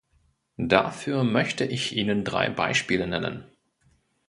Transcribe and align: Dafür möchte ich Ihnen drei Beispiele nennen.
Dafür 0.57 1.23
möchte 1.23 1.63
ich 1.63 1.95
Ihnen 1.95 2.23
drei 2.23 2.49
Beispiele 2.49 3.05
nennen. 3.05 3.45